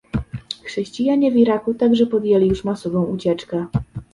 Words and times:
Chrześcijanie 0.63 1.31
w 1.31 1.37
Iraku 1.37 1.73
także 1.73 2.05
podjęli 2.05 2.47
już 2.47 2.63
masową 2.63 3.03
ucieczkę 3.05 3.65